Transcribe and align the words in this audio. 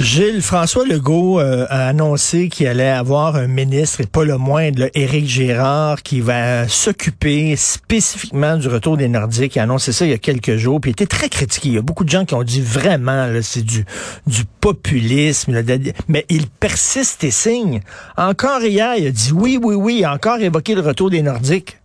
Gilles, 0.00 0.42
François 0.42 0.86
Legault 0.86 1.40
euh, 1.40 1.66
a 1.70 1.88
annoncé 1.88 2.48
qu'il 2.48 2.68
allait 2.68 2.88
avoir 2.88 3.34
un 3.34 3.48
ministre, 3.48 4.00
et 4.00 4.06
pas 4.06 4.22
le 4.22 4.38
moindre, 4.38 4.82
là, 4.82 4.88
Éric 4.94 5.26
Girard, 5.26 6.04
qui 6.04 6.20
va 6.20 6.68
s'occuper 6.68 7.56
spécifiquement 7.56 8.56
du 8.56 8.68
retour 8.68 8.96
des 8.96 9.08
Nordiques. 9.08 9.56
Il 9.56 9.58
a 9.58 9.64
annoncé 9.64 9.90
ça 9.90 10.04
il 10.04 10.12
y 10.12 10.14
a 10.14 10.18
quelques 10.18 10.54
jours, 10.54 10.80
puis 10.80 10.90
il 10.90 10.92
était 10.92 11.06
très 11.06 11.28
critiqué. 11.28 11.70
Il 11.70 11.74
y 11.74 11.78
a 11.78 11.82
beaucoup 11.82 12.04
de 12.04 12.10
gens 12.10 12.24
qui 12.24 12.34
ont 12.34 12.44
dit 12.44 12.60
vraiment, 12.60 13.28
c'est 13.42 13.64
du, 13.64 13.84
populisme, 14.60 15.60
mais 16.06 16.24
il 16.28 16.46
persiste 16.46 17.24
et 17.24 17.32
signe. 17.32 17.80
Encore 18.16 18.62
hier, 18.62 18.94
il 18.96 19.08
a 19.08 19.10
dit 19.10 19.32
oui, 19.32 19.58
oui, 19.60 19.74
oui, 19.74 20.06
encore 20.06 20.38
évoqué 20.38 20.76
le 20.76 20.80
retour 20.80 21.10
des 21.10 21.22
Nordiques 21.22 21.76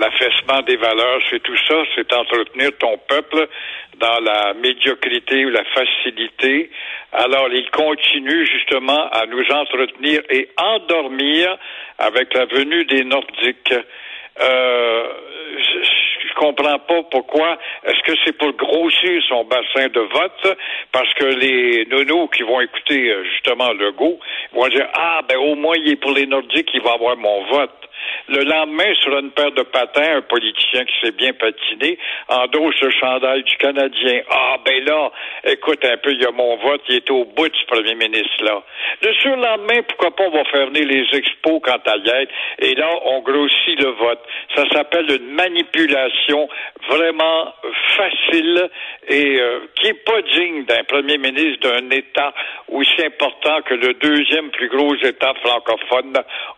l'affaissement 0.00 0.62
des 0.62 0.76
valeurs, 0.76 1.20
c'est 1.30 1.42
tout 1.42 1.56
ça, 1.68 1.82
c'est 1.94 2.12
entretenir 2.12 2.70
ton 2.78 2.98
peuple 3.08 3.48
dans 3.98 4.20
la 4.20 4.54
médiocrité 4.54 5.44
ou 5.44 5.50
la 5.50 5.64
facilité. 5.64 6.70
Alors, 7.12 7.48
il 7.52 7.70
continue 7.70 8.46
justement 8.46 9.08
à 9.10 9.26
nous 9.26 9.44
entretenir 9.52 10.22
et 10.30 10.48
endormir 10.56 11.56
avec 11.98 12.32
la 12.34 12.46
venue 12.46 12.84
des 12.86 13.04
Nordiques. 13.04 13.74
Euh, 14.40 15.06
je, 16.30 16.34
comprends 16.34 16.78
pas 16.78 17.02
pourquoi. 17.10 17.58
Est-ce 17.84 18.00
que 18.02 18.18
c'est 18.24 18.36
pour 18.36 18.52
grossir 18.52 19.22
son 19.28 19.44
bassin 19.44 19.88
de 19.88 20.00
vote? 20.00 20.58
Parce 20.92 21.12
que 21.14 21.24
les 21.24 21.86
nonos 21.86 22.28
qui 22.28 22.42
vont 22.42 22.60
écouter 22.60 23.10
euh, 23.10 23.24
justement 23.32 23.72
le 23.72 23.92
go 23.92 24.18
vont 24.52 24.68
dire 24.68 24.88
Ah 24.94 25.20
ben 25.28 25.38
au 25.38 25.54
moins 25.54 25.76
il 25.76 25.92
est 25.92 25.96
pour 25.96 26.12
les 26.12 26.26
Nordiques, 26.26 26.70
il 26.74 26.82
va 26.82 26.92
avoir 26.92 27.16
mon 27.16 27.44
vote. 27.44 27.70
Le 28.28 28.44
lendemain, 28.44 28.94
sur 29.02 29.18
une 29.18 29.30
paire 29.32 29.52
de 29.52 29.62
patins, 29.62 30.16
un 30.16 30.22
politicien 30.22 30.84
qui 30.84 30.94
s'est 31.02 31.12
bien 31.12 31.32
patiné 31.32 31.98
endosse 32.28 32.80
le 32.80 32.90
chandail 32.90 33.42
du 33.42 33.56
Canadien. 33.56 34.22
Ah, 34.30 34.56
ben 34.64 34.84
là, 34.84 35.10
écoute 35.44 35.84
un 35.84 35.96
peu, 35.96 36.12
il 36.12 36.22
y 36.22 36.24
a 36.24 36.30
mon 36.30 36.56
vote, 36.56 36.82
il 36.88 36.96
est 36.96 37.10
au 37.10 37.24
bout 37.24 37.48
de 37.48 37.56
ce 37.56 37.66
premier 37.66 37.94
ministre-là. 37.94 38.62
Le 39.02 39.12
surlendemain, 39.14 39.82
pourquoi 39.88 40.14
pas, 40.14 40.24
on 40.28 40.30
va 40.30 40.44
faire 40.44 40.66
venir 40.68 40.86
les 40.86 41.18
expos 41.18 41.60
quand 41.62 41.86
à 41.88 41.96
y 41.96 42.28
et 42.60 42.74
là, 42.74 42.88
on 43.04 43.20
grossit 43.20 43.78
le 43.80 43.90
vote. 43.90 44.20
Ça 44.54 44.64
s'appelle 44.72 45.10
une 45.10 45.32
manipulation 45.32 46.19
vraiment 46.88 47.54
facile 47.96 48.68
et 49.08 49.40
euh, 49.40 49.60
qui 49.74 49.88
est 49.88 50.04
pas 50.04 50.22
digne 50.22 50.64
d'un 50.64 50.84
premier 50.84 51.18
ministre 51.18 51.68
d'un 51.68 51.90
État 51.90 52.32
aussi 52.68 53.04
important 53.04 53.62
que 53.62 53.74
le 53.74 53.94
deuxième 53.94 54.50
plus 54.50 54.68
gros 54.68 54.94
État 54.96 55.34
francophone 55.42 56.16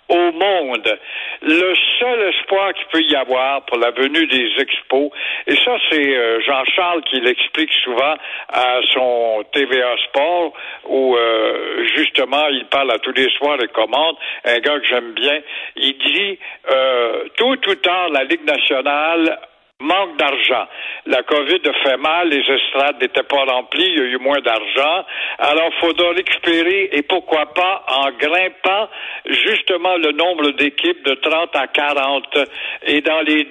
au 0.08 0.32
monde. 0.32 0.98
Le 1.42 1.74
seul 1.98 2.34
espoir 2.34 2.74
qu'il 2.74 2.86
peut 2.92 3.02
y 3.02 3.16
avoir 3.16 3.64
pour 3.64 3.78
la 3.78 3.90
venue 3.90 4.26
des 4.26 4.50
expos, 4.58 5.10
et 5.46 5.56
ça 5.56 5.76
c'est 5.90 6.16
euh, 6.16 6.40
Jean-Charles 6.40 7.02
qui 7.04 7.20
l'explique 7.20 7.72
souvent 7.84 8.14
à 8.48 8.80
son 8.92 9.44
TVA 9.52 9.96
Sport, 10.08 10.52
où 10.84 11.16
euh, 11.16 11.86
justement 11.96 12.46
il 12.48 12.66
parle 12.66 12.90
à 12.90 12.98
tous 12.98 13.12
les 13.12 13.30
soirs 13.30 13.58
et 13.62 13.68
commande, 13.68 14.16
un 14.44 14.58
gars 14.58 14.78
que 14.78 14.86
j'aime 14.86 15.12
bien, 15.12 15.40
il 15.76 15.96
dit 15.98 16.38
euh, 16.70 17.24
tout 17.36 17.58
ou 17.68 17.74
tard 17.76 18.10
la 18.10 18.24
Ligue 18.24 18.44
nationale 18.44 19.38
manque 19.82 20.16
d'argent. 20.16 20.66
La 21.06 21.22
COVID 21.22 21.60
a 21.66 21.72
fait 21.82 21.96
mal, 21.96 22.28
les 22.28 22.40
estrades 22.40 23.00
n'étaient 23.00 23.22
pas 23.22 23.44
remplies, 23.44 23.88
il 23.88 23.98
y 23.98 24.00
a 24.00 24.04
eu 24.04 24.18
moins 24.18 24.40
d'argent. 24.40 25.04
Alors, 25.38 25.70
il 25.74 25.80
faudra 25.80 26.10
récupérer, 26.10 26.90
et 26.92 27.02
pourquoi 27.02 27.46
pas, 27.46 27.84
en 27.88 28.10
grimpant 28.12 28.88
justement 29.26 29.96
le 29.96 30.12
nombre 30.12 30.50
d'équipes 30.52 31.04
de 31.04 31.14
30 31.14 31.56
à 31.56 31.66
40. 31.66 32.38
Et 32.86 33.00
dans 33.00 33.20
les 33.20 33.44
10 33.44 33.48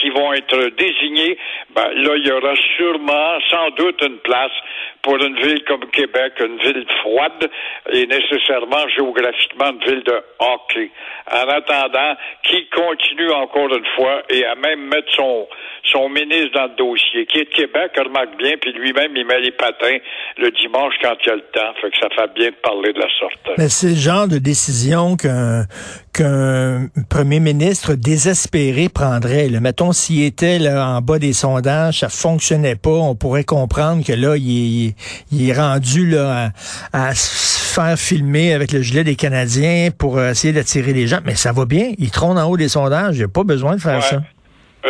qui 0.00 0.10
vont 0.10 0.32
être 0.32 0.70
désignés, 0.76 1.38
ben, 1.74 1.88
là, 1.94 2.16
il 2.16 2.26
y 2.26 2.32
aura 2.32 2.54
sûrement, 2.76 3.38
sans 3.50 3.70
doute, 3.70 4.02
une 4.02 4.18
place 4.18 4.52
pour 5.02 5.16
une 5.16 5.36
ville 5.36 5.64
comme 5.64 5.84
Québec, 5.90 6.34
une 6.40 6.58
ville 6.58 6.86
froide 7.00 7.50
et 7.92 8.06
nécessairement 8.06 8.88
géographiquement 8.94 9.72
une 9.72 9.84
ville 9.84 10.04
de 10.04 10.20
hockey. 10.38 10.90
En 11.30 11.48
attendant, 11.48 12.14
qui 12.44 12.68
continue 12.68 13.30
encore 13.32 13.74
une 13.74 13.86
fois 13.96 14.22
et 14.30 14.44
à 14.44 14.54
même 14.54 14.88
mettre 14.88 15.12
son 15.14 15.48
son 15.84 16.08
ministre 16.08 16.52
dans 16.54 16.64
le 16.64 16.76
dossier, 16.76 17.26
qui 17.26 17.38
est 17.38 17.44
de 17.44 17.50
Québec, 17.50 17.92
remarque 17.96 18.36
bien, 18.38 18.52
puis 18.60 18.72
lui-même, 18.72 19.16
il 19.16 19.26
met 19.26 19.40
les 19.40 19.50
patins 19.50 19.98
le 20.38 20.50
dimanche 20.52 20.94
quand 21.02 21.14
il 21.26 21.30
a 21.30 21.34
le 21.34 21.44
temps. 21.52 21.74
Fait 21.80 21.90
que 21.90 21.98
ça 21.98 22.08
fait 22.14 22.32
bien 22.34 22.50
de 22.50 22.56
parler 22.62 22.92
de 22.92 23.00
la 23.00 23.08
sorte. 23.18 23.58
Mais 23.58 23.68
c'est 23.68 23.88
le 23.88 23.96
genre 23.96 24.28
de 24.28 24.38
décision 24.38 25.16
qu'un 25.16 25.64
qu'un 26.12 26.88
premier 27.08 27.40
ministre 27.40 27.94
désespéré 27.94 28.88
prendrait. 28.88 29.48
Le 29.48 29.60
Mettons, 29.60 29.92
s'il 29.92 30.24
était 30.24 30.58
là, 30.58 30.86
en 30.86 31.00
bas 31.00 31.18
des 31.18 31.32
sondages, 31.32 32.00
ça 32.00 32.08
fonctionnait 32.08 32.76
pas, 32.76 32.90
on 32.90 33.14
pourrait 33.14 33.44
comprendre 33.44 34.04
que 34.04 34.12
là, 34.12 34.36
il 34.36 34.88
est, 34.88 34.94
il 35.32 35.48
est 35.48 35.52
rendu 35.52 36.06
là, 36.08 36.50
à, 36.92 37.08
à, 37.08 37.14
se 37.14 37.74
faire 37.74 37.96
filmer 37.96 38.52
avec 38.52 38.72
le 38.72 38.82
gilet 38.82 39.04
des 39.04 39.16
Canadiens 39.16 39.88
pour 39.96 40.20
essayer 40.20 40.52
d'attirer 40.52 40.92
les 40.92 41.06
gens. 41.06 41.20
Mais 41.24 41.34
ça 41.34 41.52
va 41.52 41.64
bien, 41.64 41.92
il 41.98 42.10
trône 42.10 42.38
en 42.38 42.48
haut 42.48 42.56
des 42.56 42.68
sondages, 42.68 43.18
il 43.18 43.24
a 43.24 43.28
pas 43.28 43.44
besoin 43.44 43.76
de 43.76 43.80
faire 43.80 43.96
ouais. 43.96 44.02
ça 44.02 44.20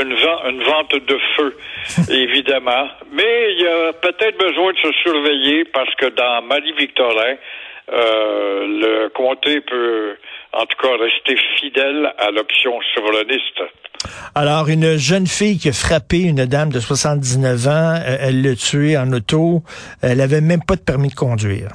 une, 0.01 0.13
une 0.49 0.63
vente 0.63 0.95
de 0.95 1.19
feu, 1.37 1.57
évidemment. 2.11 2.89
Mais 3.13 3.53
il 3.53 3.61
y 3.61 3.67
a 3.67 3.93
peut-être 3.93 4.39
besoin 4.39 4.73
de 4.73 4.79
se 4.79 4.93
surveiller 5.03 5.65
parce 5.67 5.95
que 5.97 6.07
dans 6.07 6.43
Marie-Victorin, 6.43 7.37
euh, 7.93 8.67
le 8.67 9.09
comté 9.11 9.61
peut 9.61 10.17
en 10.53 10.67
tout 10.67 10.77
cas 10.81 10.97
rester 10.97 11.37
fidèle 11.59 12.13
à 12.19 12.31
l'option 12.31 12.79
souverainiste. 12.95 13.63
Alors, 14.35 14.69
une 14.69 14.97
jeune 14.97 15.27
fille 15.27 15.59
qui 15.59 15.69
a 15.69 15.73
frappé 15.73 16.23
une 16.23 16.45
dame 16.47 16.71
de 16.71 16.81
79 16.81 17.69
ans, 17.69 17.95
elle 18.21 18.43
l'a 18.43 18.57
tuée 18.57 18.97
en 18.97 19.11
auto, 19.13 19.63
elle 20.03 20.21
avait 20.21 20.41
même 20.41 20.63
pas 20.67 20.77
de 20.77 20.81
permis 20.81 21.09
de 21.09 21.15
conduire. 21.15 21.69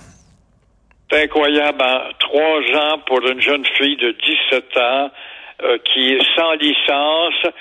C'est 1.09 1.23
incroyable, 1.23 1.81
hein? 1.81 2.09
trois 2.19 2.59
ans 2.81 2.99
pour 3.05 3.25
une 3.25 3.39
jeune 3.39 3.65
fille 3.77 3.95
de 3.95 4.11
17 4.51 4.77
ans 4.77 5.09
euh, 5.63 5.77
qui 5.85 6.13
est 6.13 6.21
sans 6.35 6.53
licence 6.53 7.53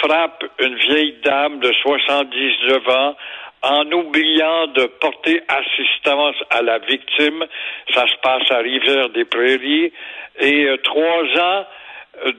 frappe 0.00 0.42
une 0.58 0.74
vieille 0.74 1.14
dame 1.22 1.60
de 1.60 1.70
79 1.72 2.88
ans 2.88 3.16
en 3.64 3.90
oubliant 3.92 4.66
de 4.68 4.86
porter 5.00 5.42
assistance 5.48 6.36
à 6.50 6.62
la 6.62 6.78
victime. 6.78 7.44
Ça 7.92 8.06
se 8.06 8.16
passe 8.22 8.50
à 8.50 8.58
Rivière-des-Prairies. 8.58 9.92
Et 10.40 10.64
euh, 10.64 10.76
trois 10.78 11.24
ans, 11.40 11.66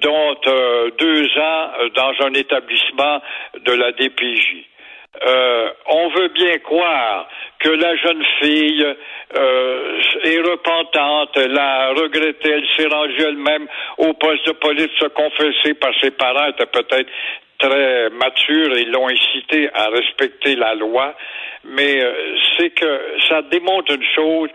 dont 0.01 0.35
euh, 0.47 0.89
deux 0.97 1.27
ans 1.37 1.69
dans 1.95 2.25
un 2.25 2.33
établissement 2.33 3.21
de 3.65 3.73
la 3.73 3.91
DPJ. 3.91 4.65
Euh, 5.25 5.69
on 5.87 6.09
veut 6.09 6.27
bien 6.29 6.57
croire 6.59 7.27
que 7.59 7.69
la 7.69 7.95
jeune 7.95 8.23
fille 8.41 8.85
euh, 9.37 10.01
est 10.23 10.39
repentante, 10.39 11.29
elle 11.35 11.57
a 11.57 11.89
regretté, 11.91 12.49
elle 12.51 12.67
s'est 12.75 12.87
rendue 12.87 13.21
elle-même 13.21 13.67
au 13.97 14.13
poste 14.13 14.45
de 14.45 14.51
police 14.53 14.89
se 14.99 15.07
confesser 15.07 15.73
par 15.75 15.91
ses 16.01 16.11
parents, 16.11 16.47
était 16.49 16.65
peut-être 16.65 17.09
très 17.59 18.09
mature 18.09 18.75
et 18.75 18.85
l'ont 18.85 19.07
incité 19.07 19.69
à 19.73 19.87
respecter 19.89 20.55
la 20.55 20.75
loi. 20.75 21.15
Mais 21.67 22.03
euh, 22.03 22.35
c'est 22.57 22.69
que 22.69 23.01
ça 23.27 23.41
démontre 23.41 23.91
une 23.91 24.05
chose, 24.15 24.49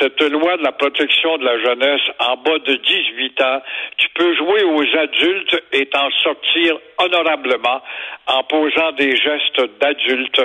cette 0.00 0.20
loi 0.20 0.56
de 0.56 0.64
la 0.64 0.72
protection 0.72 1.38
de 1.38 1.44
la 1.44 1.58
jeunesse 1.60 2.00
en 2.18 2.36
bas 2.38 2.58
de 2.58 2.74
18 2.74 3.40
ans, 3.42 3.62
tu 3.98 4.08
peux 4.14 4.34
jouer 4.34 4.64
aux 4.64 4.98
adultes 4.98 5.62
et 5.72 5.86
t'en 5.86 6.10
sortir 6.22 6.76
honorablement 6.98 7.82
en 8.26 8.42
posant 8.44 8.92
des 8.92 9.14
gestes 9.16 9.78
d'adultes 9.80 10.42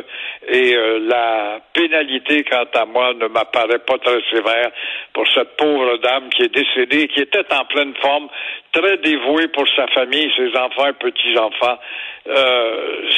et 0.47 0.75
euh, 0.75 0.99
la 1.07 1.59
pénalité, 1.73 2.43
quant 2.43 2.67
à 2.79 2.85
moi, 2.85 3.13
ne 3.15 3.27
m'apparaît 3.27 3.79
pas 3.79 3.97
très 3.97 4.21
sévère 4.29 4.71
pour 5.13 5.27
cette 5.33 5.57
pauvre 5.57 5.97
dame 5.97 6.29
qui 6.29 6.43
est 6.43 6.53
décédée, 6.53 7.07
qui 7.07 7.21
était 7.21 7.51
en 7.51 7.65
pleine 7.65 7.95
forme, 7.95 8.29
très 8.73 8.97
dévouée 8.97 9.47
pour 9.49 9.65
sa 9.75 9.87
famille, 9.87 10.29
ses 10.35 10.57
enfants 10.57 10.87
et 10.87 10.93
petits-enfants. 10.93 11.77
Euh, 12.27 13.09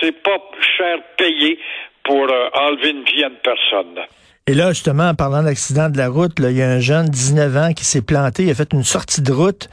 c'est 0.00 0.22
pas 0.22 0.38
cher 0.76 0.98
payé 1.16 1.58
pour 2.04 2.30
euh, 2.30 2.48
enlever 2.54 2.90
une 2.90 3.04
vie 3.04 3.24
à 3.24 3.28
une 3.28 3.42
personne. 3.42 4.00
Et 4.46 4.54
là, 4.54 4.70
justement, 4.70 5.10
en 5.10 5.14
parlant 5.14 5.42
d'accident 5.42 5.90
de 5.90 5.98
la 5.98 6.08
route, 6.08 6.38
là, 6.38 6.50
il 6.50 6.56
y 6.56 6.62
a 6.62 6.70
un 6.70 6.80
jeune 6.80 7.06
de 7.06 7.10
19 7.10 7.56
ans 7.56 7.72
qui 7.74 7.84
s'est 7.84 8.00
planté, 8.00 8.44
il 8.44 8.50
a 8.50 8.54
fait 8.54 8.72
une 8.72 8.82
sortie 8.82 9.20
de 9.20 9.30
route, 9.30 9.68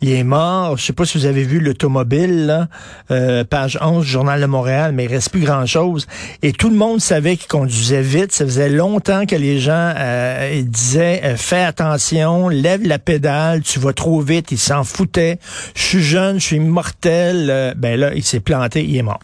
il 0.00 0.12
est 0.12 0.24
mort. 0.24 0.76
Je 0.76 0.84
sais 0.84 0.92
pas 0.92 1.04
si 1.04 1.18
vous 1.18 1.26
avez 1.26 1.42
vu 1.42 1.60
l'automobile, 1.60 2.68
euh, 3.10 3.44
page 3.44 3.78
11 3.80 4.04
du 4.04 4.10
Journal 4.10 4.40
de 4.40 4.46
Montréal, 4.46 4.92
mais 4.92 5.04
il 5.04 5.08
reste 5.08 5.30
plus 5.30 5.44
grand-chose. 5.44 6.06
Et 6.42 6.52
tout 6.52 6.70
le 6.70 6.76
monde 6.76 7.00
savait 7.00 7.36
qu'il 7.36 7.48
conduisait 7.48 8.02
vite. 8.02 8.32
Ça 8.32 8.44
faisait 8.44 8.68
longtemps 8.68 9.26
que 9.26 9.36
les 9.36 9.58
gens 9.58 9.92
euh, 9.96 10.62
disaient 10.62 11.20
euh, 11.24 11.36
fais 11.36 11.62
attention, 11.62 12.48
lève 12.48 12.86
la 12.86 12.98
pédale, 12.98 13.62
tu 13.62 13.78
vas 13.78 13.92
trop 13.92 14.20
vite. 14.20 14.52
Il 14.52 14.58
s'en 14.58 14.84
foutait. 14.84 15.38
Je 15.74 15.82
suis 15.82 16.02
jeune, 16.02 16.40
je 16.40 16.46
suis 16.46 16.56
immortel. 16.56 17.74
ben 17.76 17.98
là, 17.98 18.14
il 18.14 18.24
s'est 18.24 18.40
planté, 18.40 18.84
il 18.84 18.96
est 18.96 19.02
mort. 19.02 19.20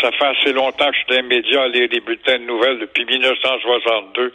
Ça, 0.00 0.10
fait 0.12 0.26
assez 0.26 0.52
longtemps 0.52 0.88
que 0.90 0.94
je 0.94 0.98
suis 0.98 1.06
dans 1.08 1.16
les 1.16 1.36
médias 1.36 1.62
à 1.62 1.68
lire 1.68 1.88
des 1.88 2.00
bulletins 2.00 2.38
de 2.38 2.44
nouvelles 2.44 2.78
depuis 2.78 3.04
1962. 3.04 4.32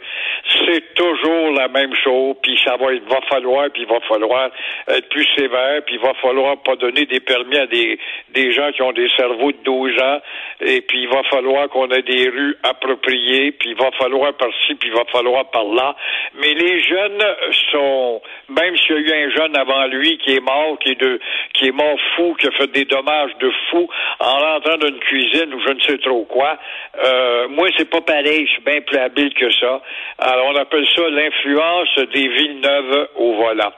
C'est 0.64 0.94
toujours 0.94 1.50
la 1.52 1.68
même 1.68 1.94
chose, 2.02 2.36
puis 2.42 2.58
ça 2.64 2.76
va, 2.76 2.92
il 2.92 3.02
va 3.02 3.20
falloir, 3.28 3.68
puis 3.70 3.82
il 3.82 3.88
va 3.88 4.00
falloir 4.00 4.50
être 4.88 5.08
plus 5.08 5.26
sévère, 5.36 5.82
puis 5.84 5.96
il 5.96 6.00
va 6.00 6.14
falloir 6.14 6.62
pas 6.62 6.76
donner 6.76 7.06
des 7.06 7.20
permis 7.20 7.56
à 7.56 7.66
des, 7.66 7.98
des 8.30 8.52
gens 8.52 8.70
qui 8.72 8.82
ont 8.82 8.92
des 8.92 9.08
cerveaux 9.16 9.52
de 9.52 9.58
12 9.64 10.00
ans, 10.00 10.20
et 10.60 10.80
puis 10.82 11.02
il 11.02 11.08
va 11.08 11.22
falloir 11.24 11.68
qu'on 11.68 11.88
ait 11.90 12.02
des 12.02 12.28
rues 12.28 12.56
appropriées, 12.62 13.52
puis 13.52 13.70
il 13.70 13.76
va 13.76 13.90
falloir 13.98 14.34
par-ci, 14.34 14.74
puis 14.74 14.90
il 14.90 14.94
va 14.94 15.04
falloir 15.10 15.50
par-là. 15.50 15.96
Mais 16.40 16.54
les 16.54 16.80
jeunes 16.80 17.24
sont, 17.72 18.22
même 18.48 18.76
s'il 18.76 18.92
y 18.92 19.12
a 19.12 19.18
eu 19.20 19.26
un 19.26 19.30
jeune 19.30 19.56
avant 19.56 19.86
lui 19.86 20.18
qui 20.18 20.34
est 20.34 20.40
mort, 20.40 20.78
qui 20.78 20.90
est 20.90 21.00
de, 21.00 21.20
qui 21.54 21.68
est 21.68 21.72
mort 21.72 21.98
fou, 22.14 22.34
qui 22.38 22.46
a 22.46 22.50
fait 22.52 22.70
des 22.72 22.84
dommages 22.84 23.36
de 23.40 23.50
fou 23.70 23.88
en 24.20 24.38
rentrant 24.38 24.76
d'une 24.78 24.98
cuisine 24.98 25.55
ou 25.56 25.60
je 25.66 25.72
ne 25.72 25.80
sais 25.80 25.98
trop 25.98 26.24
quoi. 26.24 26.58
Euh, 27.04 27.48
moi, 27.48 27.68
c'est 27.76 27.88
pas 27.88 28.00
pareil, 28.00 28.46
je 28.46 28.52
suis 28.52 28.62
bien 28.62 28.80
plus 28.82 28.98
habile 28.98 29.32
que 29.34 29.50
ça. 29.52 29.80
Alors, 30.18 30.46
on 30.52 30.56
appelle 30.56 30.86
ça 30.94 31.08
l'influence 31.08 31.98
des 32.12 32.28
villes 32.28 32.60
neuves 32.60 33.08
au 33.16 33.34
volant. 33.34 33.72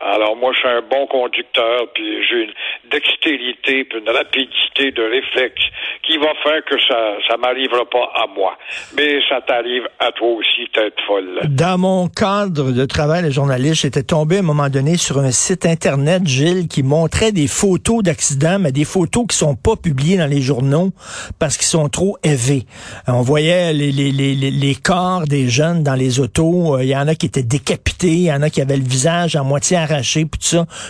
Alors 0.00 0.34
moi, 0.34 0.52
je 0.54 0.60
suis 0.60 0.68
un 0.68 0.80
bon 0.80 1.06
conducteur, 1.06 1.86
puis 1.94 2.24
j'ai 2.26 2.44
une 2.44 2.90
dextérité, 2.90 3.84
puis 3.84 3.98
une 3.98 4.08
rapidité 4.08 4.92
de 4.92 5.02
réflexe 5.02 5.62
qui 6.02 6.16
va 6.16 6.32
faire 6.42 6.64
que 6.64 6.80
ça 6.88 7.18
ça 7.28 7.36
m'arrivera 7.36 7.84
pas 7.84 8.10
à 8.14 8.26
moi. 8.26 8.56
Mais 8.96 9.20
ça 9.28 9.40
t'arrive 9.42 9.86
à 9.98 10.10
toi 10.12 10.28
aussi, 10.28 10.68
tête 10.72 10.94
folle. 11.06 11.40
Dans 11.48 11.78
mon 11.78 12.08
cadre 12.08 12.72
de 12.72 12.84
travail 12.86 13.24
de 13.24 13.30
journaliste, 13.30 13.82
j'étais 13.82 14.02
tombé 14.02 14.36
à 14.36 14.38
un 14.38 14.42
moment 14.42 14.70
donné 14.70 14.96
sur 14.96 15.18
un 15.18 15.30
site 15.30 15.66
internet, 15.66 16.26
Gilles, 16.26 16.66
qui 16.68 16.82
montrait 16.82 17.32
des 17.32 17.46
photos 17.46 18.02
d'accidents, 18.02 18.58
mais 18.58 18.72
des 18.72 18.86
photos 18.86 19.26
qui 19.28 19.36
sont 19.36 19.54
pas 19.54 19.76
publiées 19.76 20.16
dans 20.16 20.26
les 20.30 20.40
journaux 20.40 20.90
parce 21.38 21.58
qu'ils 21.58 21.66
sont 21.66 21.88
trop 21.90 22.16
élevés. 22.24 22.62
On 23.06 23.20
voyait 23.20 23.74
les, 23.74 23.92
les, 23.92 24.10
les, 24.10 24.34
les 24.34 24.74
corps 24.74 25.24
des 25.26 25.48
jeunes 25.48 25.82
dans 25.82 25.94
les 25.94 26.20
autos. 26.20 26.78
Il 26.80 26.88
y 26.88 26.96
en 26.96 27.06
a 27.06 27.14
qui 27.14 27.26
étaient 27.26 27.42
décapités, 27.42 28.08
il 28.08 28.22
y 28.22 28.32
en 28.32 28.40
a 28.40 28.48
qui 28.48 28.62
avaient 28.62 28.76
le 28.78 28.88
visage 28.88 29.36
à 29.36 29.42
moitié 29.42 29.76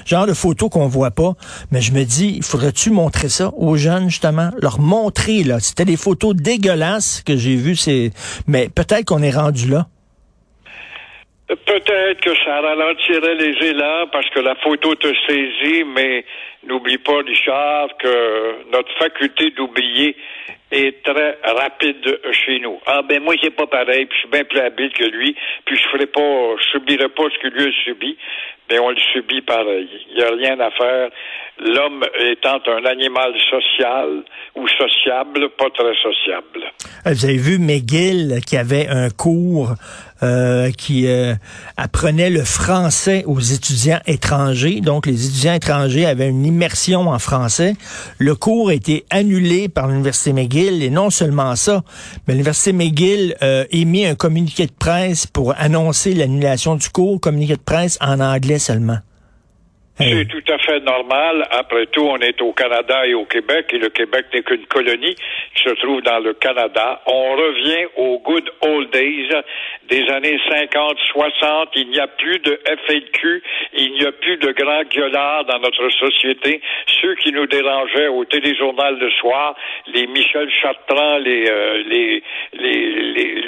Genre 0.04 0.26
de 0.26 0.34
photos 0.34 0.70
qu'on 0.70 0.88
voit 0.88 1.10
pas. 1.10 1.34
Mais 1.70 1.80
je 1.80 1.92
me 1.92 2.04
dis, 2.04 2.40
faudrait-tu 2.42 2.90
montrer 2.90 3.28
ça 3.28 3.52
aux 3.56 3.76
jeunes, 3.76 4.08
justement? 4.10 4.50
Leur 4.60 4.80
montrer, 4.80 5.44
là. 5.44 5.60
C'était 5.60 5.84
des 5.84 5.96
photos 5.96 6.34
dégueulasses 6.34 7.22
que 7.24 7.36
j'ai 7.36 7.56
vues, 7.56 7.76
c'est, 7.76 8.12
mais 8.46 8.68
peut-être 8.68 9.06
qu'on 9.06 9.22
est 9.22 9.30
rendu 9.30 9.68
là. 9.68 9.88
Peut-être 11.66 12.20
que 12.20 12.34
ça 12.44 12.60
ralentirait 12.60 13.34
les 13.34 13.68
élans 13.68 14.06
parce 14.12 14.28
que 14.30 14.38
la 14.38 14.54
photo 14.56 14.94
te 14.94 15.08
saisit, 15.26 15.84
mais 15.84 16.24
n'oublie 16.64 16.98
pas, 16.98 17.18
Richard, 17.26 17.88
que 17.98 18.70
notre 18.70 18.92
faculté 18.98 19.50
d'oublier 19.50 20.16
est 20.70 21.02
très 21.02 21.38
rapide 21.42 22.20
chez 22.46 22.60
nous. 22.60 22.78
Ah 22.86 23.02
ben 23.02 23.20
moi 23.20 23.34
c'est 23.42 23.50
pas 23.50 23.66
pareil, 23.66 24.06
puis 24.06 24.16
je 24.16 24.20
suis 24.20 24.28
bien 24.30 24.44
plus 24.44 24.60
habile 24.60 24.92
que 24.92 25.04
lui, 25.04 25.34
puis 25.64 25.76
je 25.76 25.88
ferai 25.88 26.06
pas, 26.06 26.56
je 26.56 26.78
subirai 26.78 27.08
pas 27.08 27.24
ce 27.24 27.38
que 27.42 27.52
lui 27.52 27.68
a 27.68 27.72
subi, 27.84 28.16
mais 28.70 28.78
on 28.78 28.90
le 28.90 29.00
subit 29.12 29.40
pareil. 29.40 29.88
Il 30.10 30.16
n'y 30.16 30.22
a 30.22 30.30
rien 30.30 30.60
à 30.60 30.70
faire. 30.70 31.10
L'homme 31.58 32.04
étant 32.20 32.60
un 32.68 32.84
animal 32.84 33.34
social 33.50 34.22
ou 34.54 34.68
sociable, 34.68 35.50
pas 35.58 35.70
très 35.70 35.94
sociable. 35.96 36.72
Vous 37.04 37.24
avez 37.24 37.36
vu 37.36 37.58
McGill 37.58 38.40
qui 38.46 38.56
avait 38.56 38.86
un 38.88 39.10
cours 39.10 39.74
euh, 40.22 40.70
qui 40.70 41.06
euh, 41.06 41.34
apprenait 41.76 42.30
le 42.30 42.44
français 42.44 43.24
aux 43.26 43.40
étudiants 43.40 44.00
étrangers. 44.06 44.80
Donc, 44.80 45.06
les 45.06 45.26
étudiants 45.26 45.54
étrangers 45.54 46.06
avaient 46.06 46.28
une 46.28 46.44
immersion 46.44 47.08
en 47.08 47.18
français. 47.18 47.74
Le 48.18 48.34
cours 48.34 48.68
a 48.68 48.74
été 48.74 49.04
annulé 49.10 49.68
par 49.68 49.88
l'Université 49.88 50.32
McGill. 50.32 50.82
Et 50.82 50.90
non 50.90 51.10
seulement 51.10 51.56
ça, 51.56 51.82
mais 52.26 52.34
l'Université 52.34 52.72
McGill 52.72 53.36
euh, 53.42 53.64
émis 53.70 54.04
un 54.04 54.14
communiqué 54.14 54.66
de 54.66 54.72
presse 54.72 55.26
pour 55.26 55.54
annoncer 55.56 56.14
l'annulation 56.14 56.76
du 56.76 56.88
cours, 56.90 57.20
communiqué 57.20 57.54
de 57.54 57.62
presse 57.62 57.96
en 58.00 58.20
anglais 58.20 58.58
seulement. 58.58 58.98
C'est 60.00 60.28
tout 60.28 60.52
à 60.52 60.58
fait 60.58 60.80
normal. 60.80 61.46
Après 61.50 61.86
tout, 61.86 62.06
on 62.08 62.16
est 62.18 62.40
au 62.40 62.52
Canada 62.52 63.06
et 63.06 63.12
au 63.12 63.26
Québec, 63.26 63.66
et 63.72 63.78
le 63.78 63.90
Québec 63.90 64.26
n'est 64.32 64.42
qu'une 64.42 64.64
colonie 64.66 65.14
qui 65.54 65.62
se 65.62 65.74
trouve 65.74 66.00
dans 66.02 66.20
le 66.20 66.32
Canada. 66.34 67.02
On 67.06 67.32
revient 67.36 67.86
aux 67.96 68.18
good 68.20 68.50
old 68.62 68.90
days 68.92 69.28
des 69.88 70.08
années 70.08 70.38
50, 70.48 70.96
60. 71.12 71.68
Il 71.76 71.90
n'y 71.90 72.00
a 72.00 72.06
plus 72.06 72.38
de 72.38 72.58
FAQ, 72.64 73.42
il 73.74 73.92
n'y 73.92 74.06
a 74.06 74.12
plus 74.12 74.38
de 74.38 74.52
grands 74.52 74.84
gueulards 74.84 75.44
dans 75.44 75.58
notre 75.58 75.90
société. 75.90 76.62
Ceux 77.02 77.14
qui 77.16 77.32
nous 77.32 77.46
dérangeaient 77.46 78.08
au 78.08 78.24
téléjournal 78.24 78.98
de 78.98 79.10
soir, 79.20 79.54
les 79.92 80.06
Michel 80.06 80.48
Chartrand, 80.62 81.18
les, 81.18 81.48
euh, 81.48 81.82
les, 81.86 82.22
les, 82.54 83.12
les, 83.12 83.44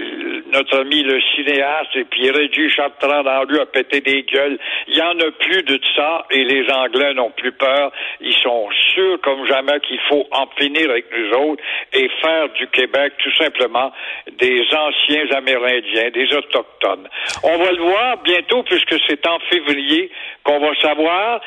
notre 0.52 0.80
ami 0.80 1.02
le 1.02 1.20
cinéaste, 1.34 1.96
et 1.96 2.04
puis 2.04 2.30
Régis 2.30 2.72
Chartrand 2.72 3.22
dans 3.22 3.30
la 3.30 3.40
rue 3.40 3.58
a 3.58 3.66
pété 3.66 4.00
des 4.00 4.22
gueules. 4.22 4.58
Il 4.88 4.94
n'y 4.94 5.02
en 5.02 5.18
a 5.18 5.30
plus 5.38 5.62
de 5.62 5.80
ça. 5.96 6.26
Et 6.30 6.41
les 6.44 6.70
Anglais 6.70 7.14
n'ont 7.14 7.30
plus 7.30 7.52
peur. 7.52 7.92
Ils 8.20 8.34
sont 8.34 8.68
sûrs 8.94 9.20
comme 9.22 9.46
jamais 9.46 9.80
qu'il 9.80 10.00
faut 10.08 10.26
en 10.30 10.46
finir 10.58 10.90
avec 10.90 11.06
nous 11.16 11.30
autres 11.38 11.62
et 11.92 12.08
faire 12.20 12.48
du 12.50 12.66
Québec 12.68 13.14
tout 13.18 13.34
simplement 13.36 13.92
des 14.38 14.62
anciens 14.74 15.30
Amérindiens, 15.36 16.10
des 16.10 16.32
Autochtones. 16.34 17.08
On 17.42 17.58
va 17.58 17.72
le 17.72 17.82
voir 17.82 18.16
bientôt 18.22 18.62
puisque 18.62 18.94
c'est 19.08 19.26
en 19.26 19.38
février 19.50 20.10
qu'on 20.44 20.60
va 20.60 20.74
savoir 20.80 21.40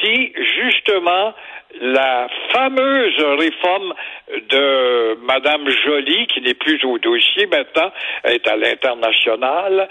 si 0.00 0.32
justement 0.56 1.34
la 1.80 2.28
fameuse 2.52 3.24
réforme 3.38 3.94
de 4.50 5.16
Madame 5.22 5.68
Joly, 5.68 6.26
qui 6.26 6.40
n'est 6.42 6.54
plus 6.54 6.84
au 6.84 6.98
dossier 6.98 7.46
maintenant, 7.46 7.90
est 8.24 8.46
à 8.46 8.56
l'international, 8.56 9.88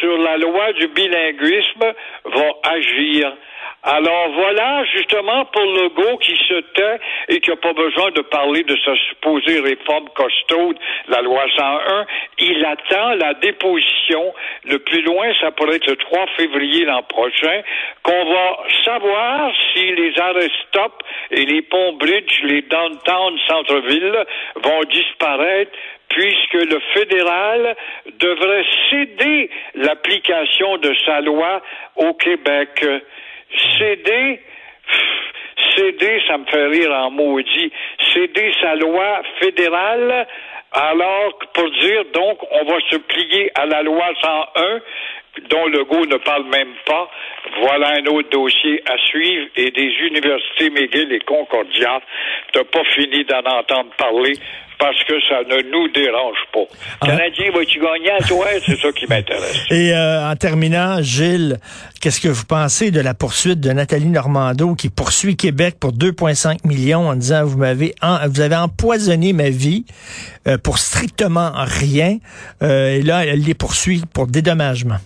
sur 0.00 0.18
la 0.18 0.36
loi 0.36 0.72
du 0.74 0.88
bilinguisme, 0.88 1.92
va 2.24 2.48
agir. 2.64 3.32
Alors 3.84 4.30
voilà, 4.34 4.84
justement, 4.84 5.44
pour 5.46 5.62
Legault 5.64 6.16
qui 6.18 6.36
se 6.36 6.60
tait 6.72 7.00
et 7.28 7.40
qui 7.40 7.50
n'a 7.50 7.56
pas 7.56 7.72
besoin 7.72 8.12
de 8.12 8.20
parler 8.20 8.62
de 8.62 8.76
sa 8.84 8.94
supposée 9.08 9.58
réforme 9.58 10.08
costaude, 10.10 10.78
la 11.08 11.20
loi 11.20 11.42
101, 11.56 12.06
il 12.38 12.64
attend 12.64 13.14
la 13.14 13.34
déposition. 13.34 14.32
Le 14.66 14.78
plus 14.78 15.02
loin, 15.02 15.32
ça 15.40 15.50
pourrait 15.50 15.76
être 15.76 15.88
le 15.88 15.96
3 15.96 16.26
février 16.36 16.84
l'an 16.84 17.02
prochain, 17.02 17.62
qu'on 18.04 18.24
va 18.24 18.58
savoir 18.84 19.50
si 19.72 19.92
les 19.96 20.16
arrêts 20.16 20.50
stop 20.68 21.02
et 21.32 21.44
les 21.44 21.62
ponts 21.62 21.94
bridge, 21.94 22.40
les 22.44 22.62
downtown 22.62 23.36
centre-ville 23.48 24.24
vont 24.62 24.84
disparaître 24.90 25.72
puisque 26.08 26.54
le 26.54 26.78
fédéral 26.94 27.74
devrait 28.20 28.64
céder 28.90 29.50
l'application 29.74 30.76
de 30.76 30.94
sa 31.04 31.20
loi 31.20 31.62
au 31.96 32.12
Québec 32.14 32.84
céder, 33.78 34.40
céder, 35.76 36.22
ça 36.26 36.38
me 36.38 36.44
fait 36.46 36.66
rire 36.66 36.92
en 36.92 37.10
maudit, 37.10 37.72
céder 38.12 38.52
sa 38.60 38.74
loi 38.74 39.22
fédérale, 39.40 40.26
alors 40.72 41.38
pour 41.54 41.70
dire, 41.70 42.04
donc, 42.14 42.38
on 42.50 42.64
va 42.64 42.78
se 42.90 42.96
plier 42.96 43.50
à 43.54 43.66
la 43.66 43.82
loi 43.82 44.04
101, 44.22 44.80
dont 45.50 45.66
le 45.66 45.84
goût 45.84 46.04
ne 46.06 46.16
parle 46.18 46.44
même 46.44 46.74
pas. 46.86 47.08
Voilà 47.62 47.94
un 47.98 48.06
autre 48.06 48.30
dossier 48.30 48.82
à 48.86 48.96
suivre. 49.08 49.46
Et 49.56 49.70
des 49.70 49.90
universités 50.06 50.70
McGill 50.70 51.12
et 51.12 51.20
Concordia, 51.20 52.00
t'as 52.52 52.64
pas 52.64 52.84
fini 52.94 53.24
d'en 53.24 53.40
entendre 53.40 53.90
parler 53.96 54.34
parce 54.78 54.98
que 55.04 55.14
ça 55.28 55.42
ne 55.48 55.62
nous 55.70 55.88
dérange 55.92 56.38
pas. 56.52 56.64
Ah. 57.00 57.06
Canadien, 57.06 57.52
vas-tu 57.54 57.78
gagner 57.78 58.10
à 58.10 58.22
toi? 58.22 58.46
C'est 58.66 58.76
ça 58.76 58.90
qui 58.90 59.06
m'intéresse. 59.06 59.64
Et 59.70 59.92
euh, 59.92 60.28
en 60.28 60.34
terminant, 60.34 61.00
Gilles, 61.00 61.58
qu'est-ce 62.00 62.20
que 62.20 62.28
vous 62.28 62.44
pensez 62.44 62.90
de 62.90 63.00
la 63.00 63.14
poursuite 63.14 63.60
de 63.60 63.70
Nathalie 63.70 64.08
Normando 64.08 64.74
qui 64.74 64.90
poursuit 64.90 65.36
Québec 65.36 65.76
pour 65.80 65.92
2,5 65.92 66.66
millions 66.66 67.08
en 67.08 67.14
disant 67.14 67.44
vous 67.44 67.58
m'avez 67.58 67.94
vous 68.26 68.40
avez 68.40 68.56
empoisonné 68.56 69.32
ma 69.32 69.50
vie 69.50 69.84
euh, 70.48 70.58
pour 70.58 70.78
strictement 70.78 71.52
rien. 71.54 72.18
Euh, 72.62 72.96
et 72.96 73.02
là, 73.02 73.24
elle 73.24 73.44
les 73.44 73.54
poursuit 73.54 74.02
pour 74.12 74.26
dédommagement? 74.26 74.98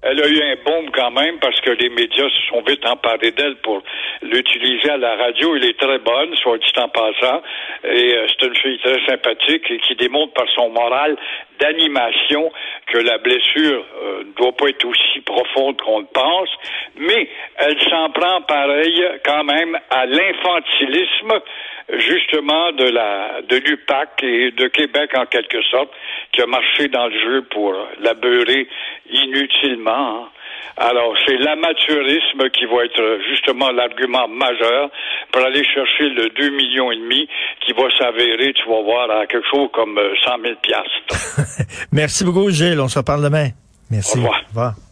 Elle 0.00 0.22
a 0.22 0.28
eu 0.28 0.40
un 0.40 0.54
boom 0.64 0.90
quand 0.92 1.10
même 1.10 1.40
parce 1.40 1.60
que 1.60 1.70
les 1.70 1.88
médias 1.88 2.28
se 2.28 2.48
sont 2.48 2.62
vite 2.62 2.86
emparés 2.86 3.32
d'elle 3.32 3.56
pour 3.56 3.82
l'utiliser 4.22 4.90
à 4.90 4.96
la 4.96 5.16
radio. 5.16 5.56
Elle 5.56 5.64
est 5.64 5.78
très 5.78 5.98
bonne, 5.98 6.36
soit 6.36 6.58
dit 6.58 6.72
en 6.76 6.88
passant. 6.88 7.42
Et 7.82 8.14
euh, 8.14 8.26
c'est 8.28 8.46
une 8.46 8.56
fille 8.56 8.78
très 8.78 9.04
sympathique 9.06 9.68
et 9.68 9.78
qui 9.78 9.96
démontre 9.96 10.34
par 10.34 10.48
son 10.54 10.70
moral 10.70 11.16
d'animation 11.58 12.50
que 12.86 12.98
la 12.98 13.18
blessure 13.18 13.84
euh, 14.02 14.24
ne 14.24 14.32
doit 14.32 14.52
pas 14.52 14.68
être 14.68 14.84
aussi 14.84 15.20
profonde 15.20 15.80
qu'on 15.80 16.00
le 16.00 16.06
pense. 16.12 16.48
Mais 16.96 17.28
elle 17.56 17.80
s'en 17.88 18.10
prend 18.10 18.42
pareil 18.42 19.04
quand 19.24 19.44
même 19.44 19.78
à 19.90 20.06
l'infantilisme 20.06 21.40
justement 21.96 22.72
de 22.72 22.84
la 22.84 23.42
de 23.42 23.56
l'UPAC 23.56 24.22
et 24.22 24.50
de 24.50 24.68
Québec 24.68 25.10
en 25.16 25.26
quelque 25.26 25.62
sorte, 25.62 25.90
qui 26.32 26.42
a 26.42 26.46
marché 26.46 26.88
dans 26.88 27.06
le 27.06 27.18
jeu 27.18 27.42
pour 27.50 27.74
la 28.00 28.14
beurrer 28.14 28.68
inutilement. 29.10 30.24
Hein. 30.24 30.28
Alors, 30.76 31.14
c'est 31.26 31.36
l'amateurisme 31.36 32.50
qui 32.50 32.64
va 32.66 32.84
être 32.84 33.00
euh, 33.00 33.18
justement 33.30 33.70
l'argument 33.70 34.28
majeur 34.28 34.90
pour 35.32 35.42
aller 35.42 35.64
chercher 35.64 36.08
le 36.10 36.30
2 36.30 36.50
millions 36.50 36.92
et 36.92 36.96
demi 36.96 37.28
qui 37.64 37.72
va 37.72 37.88
s'avérer, 37.98 38.52
tu 38.52 38.68
vas 38.68 38.82
voir, 38.82 39.10
à 39.10 39.26
quelque 39.26 39.46
chose 39.50 39.68
comme 39.72 39.98
100 40.24 40.30
000 40.42 40.54
piastres. 40.62 41.86
Merci 41.92 42.24
beaucoup, 42.24 42.50
Gilles. 42.50 42.80
On 42.80 42.88
se 42.88 42.98
reparle 42.98 43.22
demain. 43.22 43.48
Merci. 43.90 44.18
Au 44.18 44.22
revoir. 44.22 44.40
Au 44.40 44.48
revoir. 44.48 44.87